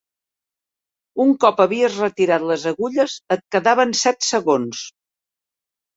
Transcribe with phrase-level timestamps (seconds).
[1.25, 4.85] Un cop havies retirat les agulles, et quedaven set segons